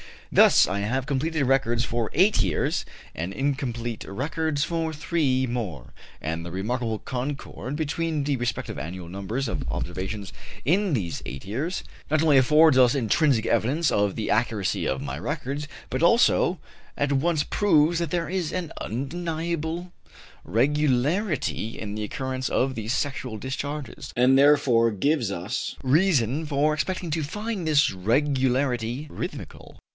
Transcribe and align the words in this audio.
Thus 0.31 0.65
I 0.65 0.79
have 0.79 1.05
complete 1.05 1.35
records 1.39 1.83
for 1.83 2.09
eight 2.13 2.41
years, 2.41 2.85
and 3.13 3.33
incomplete 3.33 4.05
records 4.07 4.63
for 4.63 4.93
three 4.93 5.45
more; 5.45 5.93
and 6.21 6.43
the 6.43 6.49
remarkable 6.51 6.99
concord 6.99 7.75
between 7.75 8.23
the 8.23 8.37
respective 8.37 8.79
annual 8.79 9.09
numbers 9.09 9.49
of 9.49 9.67
observations 9.69 10.31
in 10.65 10.93
these 10.93 11.21
eight 11.25 11.45
years 11.45 11.83
not 12.09 12.23
only 12.23 12.37
affords 12.37 12.77
us 12.77 12.95
intrinsic 12.95 13.45
evidence 13.45 13.91
of 13.91 14.15
the 14.15 14.31
accuracy 14.31 14.87
of 14.87 15.01
my 15.01 15.19
records, 15.19 15.67
but, 15.89 16.01
also, 16.01 16.59
at 16.97 17.11
once 17.11 17.43
proves 17.43 17.99
that 17.99 18.09
there 18.09 18.29
is 18.29 18.53
an 18.53 18.71
undeniable 18.79 19.91
regularity 20.45 21.77
in 21.77 21.93
the 21.93 22.03
occurrence 22.03 22.47
of 22.49 22.73
these 22.73 22.93
sexual 22.93 23.37
discharges, 23.37 24.13
and, 24.15 24.39
therefore, 24.39 24.91
gives 24.91 25.29
us 25.29 25.75
reason 25.83 26.43
for 26.45 26.73
expecting 26.73 27.11
to 27.11 27.21
find 27.21 27.67
this 27.67 27.91
regularity 27.91 29.07
rhythmical. 29.11 29.77